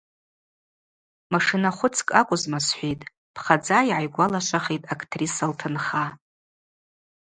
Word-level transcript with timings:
Машинахвыцкӏ 1.33 2.11
акӏвызма 2.19 2.59
схӏвитӏ,– 2.65 3.09
пхадза 3.33 3.79
йгӏайгвалашвахитӏ 3.83 4.89
актриса 4.93 5.45
лтынха. 5.51 6.05